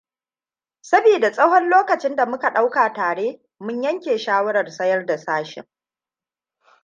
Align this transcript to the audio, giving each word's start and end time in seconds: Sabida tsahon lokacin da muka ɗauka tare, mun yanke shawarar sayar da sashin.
Sabida 0.81 1.31
tsahon 1.31 1.69
lokacin 1.69 2.15
da 2.15 2.25
muka 2.25 2.49
ɗauka 2.49 2.93
tare, 2.93 3.39
mun 3.59 3.81
yanke 3.83 4.17
shawarar 4.17 4.71
sayar 4.71 5.05
da 5.05 5.17
sashin. 5.17 5.65